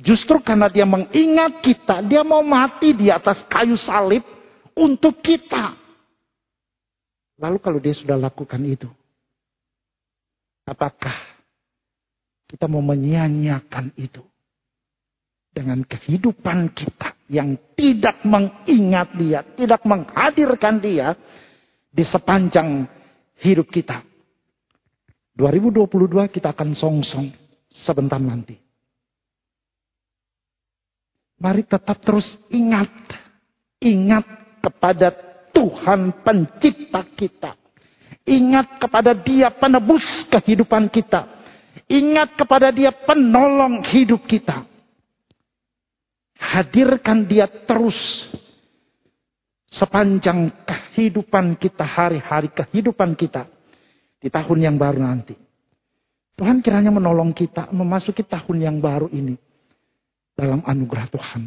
Justru 0.00 0.40
karena 0.40 0.72
dia 0.72 0.88
mengingat 0.88 1.60
kita, 1.60 2.00
dia 2.00 2.24
mau 2.24 2.40
mati 2.40 2.96
di 2.96 3.12
atas 3.12 3.44
kayu 3.44 3.76
salib 3.76 4.24
untuk 4.72 5.20
kita. 5.20 5.76
Lalu 7.36 7.58
kalau 7.60 7.78
dia 7.80 7.92
sudah 7.92 8.16
lakukan 8.16 8.60
itu, 8.64 8.88
apakah 10.64 11.12
kita 12.48 12.64
mau 12.64 12.80
menyia-nyiakan 12.80 13.92
itu? 14.00 14.24
Dengan 15.50 15.82
kehidupan 15.84 16.72
kita 16.72 17.16
yang 17.28 17.58
tidak 17.76 18.22
mengingat 18.24 19.12
dia, 19.18 19.44
tidak 19.44 19.82
menghadirkan 19.84 20.80
dia 20.80 21.12
di 21.90 22.06
sepanjang 22.06 22.88
hidup 23.42 23.68
kita. 23.68 24.00
2022 25.36 26.30
kita 26.30 26.54
akan 26.54 26.72
songsong 26.72 27.28
sebentar 27.68 28.20
nanti. 28.22 28.69
Mari 31.40 31.64
tetap 31.64 32.04
terus 32.04 32.36
ingat. 32.52 32.92
Ingat 33.80 34.28
kepada 34.60 35.08
Tuhan 35.56 36.20
pencipta 36.20 37.00
kita. 37.16 37.56
Ingat 38.28 38.76
kepada 38.76 39.16
dia 39.16 39.48
penebus 39.48 40.04
kehidupan 40.28 40.92
kita. 40.92 41.24
Ingat 41.88 42.36
kepada 42.36 42.68
dia 42.68 42.92
penolong 42.92 43.80
hidup 43.88 44.28
kita. 44.28 44.68
Hadirkan 46.36 47.24
dia 47.24 47.48
terus 47.48 48.28
sepanjang 49.64 50.52
kehidupan 50.68 51.56
kita, 51.56 51.88
hari-hari 51.88 52.52
kehidupan 52.52 53.16
kita 53.16 53.48
di 54.20 54.28
tahun 54.28 54.68
yang 54.68 54.76
baru 54.76 55.00
nanti. 55.00 55.32
Tuhan 56.36 56.60
kiranya 56.60 56.92
menolong 56.92 57.32
kita 57.32 57.72
memasuki 57.72 58.24
tahun 58.28 58.56
yang 58.60 58.76
baru 58.80 59.08
ini 59.08 59.49
dalam 60.40 60.64
anugerah 60.64 61.06
Tuhan. 61.12 61.42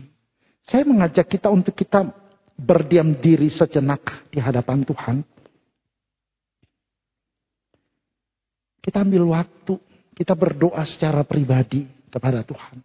Saya 0.64 0.88
mengajak 0.88 1.28
kita 1.28 1.52
untuk 1.52 1.76
kita 1.76 2.08
berdiam 2.56 3.12
diri 3.18 3.50
sejenak 3.52 4.30
di 4.32 4.40
hadapan 4.40 4.86
Tuhan. 4.86 5.18
Kita 8.84 9.04
ambil 9.04 9.24
waktu, 9.32 9.80
kita 10.14 10.36
berdoa 10.36 10.84
secara 10.84 11.24
pribadi 11.24 11.88
kepada 12.12 12.44
Tuhan. 12.44 12.84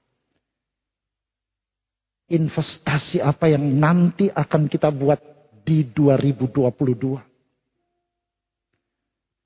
Investasi 2.28 3.24
apa 3.24 3.48
yang 3.48 3.64
nanti 3.64 4.28
akan 4.28 4.68
kita 4.68 4.92
buat 4.92 5.18
di 5.64 5.84
2022. 5.84 7.28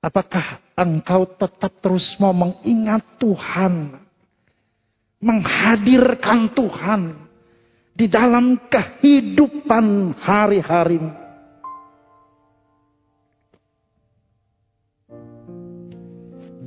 Apakah 0.03 0.59
engkau 0.75 1.23
tetap 1.39 1.79
terus 1.79 2.11
mau 2.19 2.35
mengingat 2.35 3.07
Tuhan? 3.23 4.02
Menghadirkan 5.23 6.51
Tuhan 6.51 7.15
di 7.95 8.11
dalam 8.11 8.59
kehidupan 8.67 10.19
hari-harimu. 10.19 11.23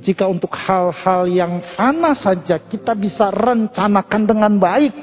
Jika 0.01 0.25
untuk 0.25 0.55
hal-hal 0.55 1.27
yang 1.29 1.61
fana 1.77 2.17
saja 2.17 2.57
kita 2.57 2.97
bisa 2.97 3.29
rencanakan 3.29 4.21
dengan 4.25 4.53
baik. 4.57 4.97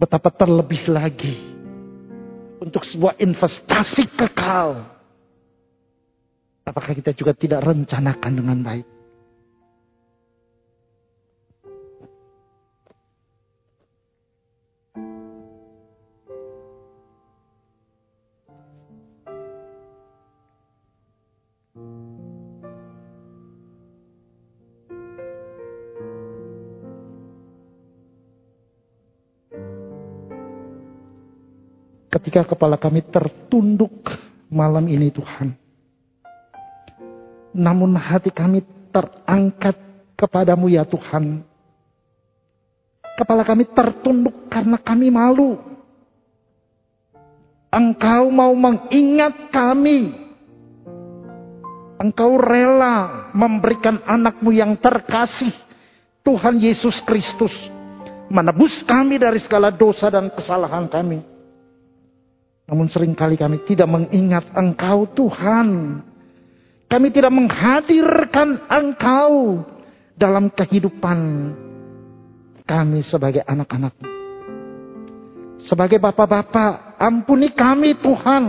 Betapa 0.00 0.32
terlebih 0.32 0.88
lagi 0.90 1.36
untuk 2.58 2.88
sebuah 2.88 3.20
investasi 3.20 4.08
kekal 4.16 4.98
Apakah 6.70 6.94
kita 6.94 7.10
juga 7.10 7.34
tidak 7.34 7.66
rencanakan 7.66 8.30
dengan 8.30 8.58
baik? 8.62 8.99
Ketika 32.20 32.44
kepala 32.52 32.76
kami 32.76 33.00
tertunduk 33.00 34.12
malam 34.52 34.84
ini 34.92 35.08
Tuhan. 35.08 35.56
Namun 37.56 37.96
hati 37.96 38.28
kami 38.28 38.60
terangkat 38.92 39.72
kepadamu 40.20 40.68
ya 40.68 40.84
Tuhan. 40.84 41.40
Kepala 43.16 43.40
kami 43.40 43.64
tertunduk 43.72 44.52
karena 44.52 44.76
kami 44.76 45.08
malu. 45.08 45.64
Engkau 47.72 48.28
mau 48.28 48.52
mengingat 48.52 49.48
kami. 49.48 50.12
Engkau 52.04 52.36
rela 52.36 53.32
memberikan 53.32 53.96
anakmu 54.04 54.52
yang 54.52 54.76
terkasih. 54.76 55.56
Tuhan 56.20 56.60
Yesus 56.60 57.00
Kristus. 57.00 57.56
Menebus 58.28 58.84
kami 58.84 59.16
dari 59.16 59.40
segala 59.40 59.72
dosa 59.72 60.12
dan 60.12 60.28
kesalahan 60.28 60.84
kami. 60.84 61.39
Namun 62.70 62.86
sering 62.86 63.18
kali 63.18 63.34
kami 63.34 63.66
tidak 63.66 63.90
mengingat 63.90 64.46
engkau 64.54 65.02
Tuhan. 65.10 65.98
Kami 66.86 67.08
tidak 67.10 67.34
menghadirkan 67.34 68.62
engkau 68.70 69.66
dalam 70.14 70.46
kehidupan 70.54 71.18
kami 72.70 73.02
sebagai 73.02 73.42
anak-anak. 73.42 73.98
Sebagai 75.66 75.98
bapak-bapak, 75.98 76.94
ampuni 77.02 77.50
kami 77.50 77.98
Tuhan. 77.98 78.44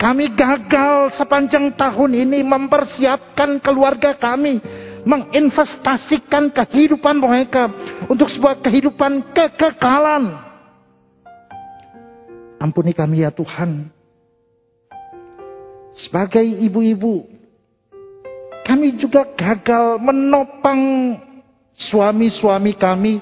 Kami 0.00 0.24
gagal 0.32 1.12
sepanjang 1.20 1.76
tahun 1.76 2.12
ini 2.16 2.40
mempersiapkan 2.40 3.60
keluarga 3.60 4.16
kami. 4.16 4.64
Menginvestasikan 5.04 6.50
kehidupan 6.50 7.20
mereka 7.20 7.68
untuk 8.08 8.32
sebuah 8.32 8.64
kehidupan 8.64 9.36
kekekalan. 9.36 10.45
Ampuni 12.56 12.96
kami 12.96 13.24
ya 13.24 13.30
Tuhan. 13.32 13.92
Sebagai 15.96 16.44
ibu-ibu, 16.44 17.24
kami 18.68 19.00
juga 19.00 19.24
gagal 19.32 19.96
menopang 20.00 21.16
suami-suami 21.72 22.72
kami 22.76 23.20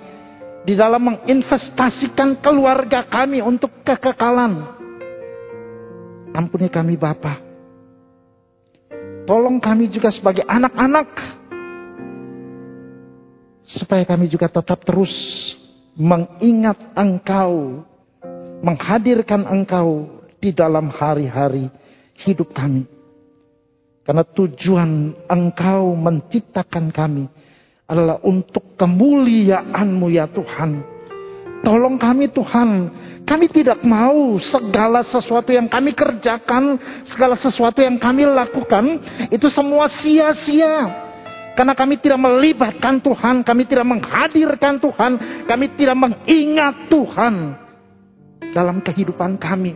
di 0.65 0.75
dalam 0.75 1.13
menginvestasikan 1.13 2.41
keluarga 2.41 3.05
kami 3.05 3.45
untuk 3.45 3.71
kekekalan. 3.85 4.65
Ampuni 6.35 6.67
kami 6.67 6.99
Bapa. 6.99 7.39
Tolong 9.25 9.63
kami 9.63 9.87
juga 9.89 10.11
sebagai 10.11 10.43
anak-anak. 10.49 11.09
Supaya 13.65 14.05
kami 14.05 14.29
juga 14.29 14.51
tetap 14.51 14.83
terus 14.83 15.13
mengingat 15.95 16.77
Engkau. 16.99 17.87
Menghadirkan 18.65 19.45
Engkau 19.45 20.09
di 20.41 20.57
dalam 20.57 20.89
hari-hari 20.89 21.69
hidup 22.25 22.57
kami. 22.57 22.89
Karena 24.05 24.21
tujuan 24.21 25.17
engkau 25.33 25.97
menciptakan 25.97 26.93
kami 26.93 27.25
adalah 27.89 28.21
untuk 28.21 28.77
kemuliaan-Mu 28.77 30.07
ya 30.13 30.29
Tuhan. 30.29 30.85
Tolong 31.65 31.97
kami 31.97 32.29
Tuhan, 32.29 32.71
kami 33.25 33.49
tidak 33.49 33.81
mau 33.81 34.37
segala 34.37 35.01
sesuatu 35.01 35.49
yang 35.49 35.73
kami 35.73 35.97
kerjakan, 35.97 36.77
segala 37.09 37.41
sesuatu 37.41 37.81
yang 37.81 37.97
kami 37.97 38.29
lakukan, 38.29 39.01
itu 39.33 39.49
semua 39.49 39.89
sia-sia. 39.89 41.05
Karena 41.57 41.73
kami 41.73 41.97
tidak 41.97 42.21
melibatkan 42.21 43.01
Tuhan, 43.01 43.41
kami 43.41 43.65
tidak 43.65 43.89
menghadirkan 43.89 44.77
Tuhan, 44.77 45.13
kami 45.49 45.73
tidak 45.81 45.97
mengingat 45.97 46.93
Tuhan 46.93 47.64
dalam 48.55 48.79
kehidupan 48.79 49.35
kami. 49.37 49.75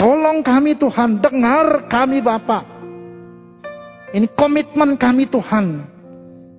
Tolong 0.00 0.40
kami 0.40 0.80
Tuhan, 0.80 1.20
dengar 1.20 1.84
kami 1.92 2.24
Bapak. 2.24 2.64
Ini 4.16 4.32
komitmen 4.32 4.96
kami 4.96 5.28
Tuhan. 5.28 5.84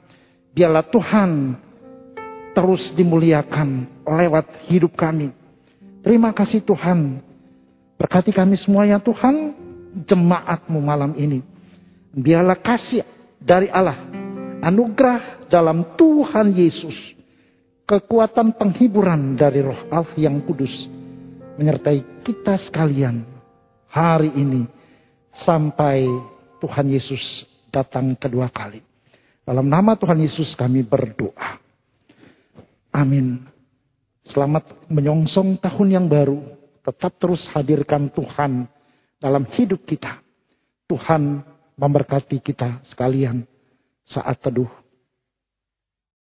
Biarlah 0.51 0.83
Tuhan 0.91 1.55
terus 2.51 2.91
dimuliakan 2.91 3.87
lewat 4.03 4.67
hidup 4.67 4.91
kami. 4.99 5.31
Terima 6.03 6.35
kasih 6.35 6.59
Tuhan. 6.67 7.23
Berkati 7.95 8.35
kami 8.35 8.59
semuanya 8.59 8.99
Tuhan. 8.99 9.50
Jemaatmu 9.91 10.79
malam 10.79 11.11
ini. 11.19 11.43
Biarlah 12.15 12.59
kasih 12.59 13.03
dari 13.39 13.67
Allah. 13.67 13.99
Anugerah 14.63 15.47
dalam 15.51 15.97
Tuhan 15.99 16.55
Yesus. 16.55 17.15
Kekuatan 17.83 18.55
penghiburan 18.55 19.35
dari 19.35 19.59
roh 19.59 19.87
Allah 19.91 20.15
yang 20.15 20.39
kudus. 20.47 20.87
Menyertai 21.59 22.23
kita 22.23 22.55
sekalian 22.55 23.27
hari 23.91 24.31
ini. 24.31 24.63
Sampai 25.31 26.07
Tuhan 26.63 26.87
Yesus 26.91 27.47
datang 27.71 28.15
kedua 28.15 28.51
kali. 28.51 28.83
Dalam 29.41 29.67
nama 29.67 29.97
Tuhan 29.97 30.19
Yesus 30.21 30.55
kami 30.55 30.83
berdoa. 30.85 31.59
Amin. 32.91 33.47
Selamat 34.21 34.67
menyongsong 34.87 35.57
tahun 35.59 35.87
yang 35.99 36.05
baru. 36.07 36.39
Tetap 36.85 37.17
terus 37.17 37.49
hadirkan 37.49 38.11
Tuhan 38.11 38.69
dalam 39.21 39.45
hidup 39.53 39.85
kita. 39.85 40.17
Tuhan 40.89 41.45
memberkati 41.77 42.41
kita 42.41 42.81
sekalian 42.89 43.45
saat 44.01 44.41
teduh 44.41 44.80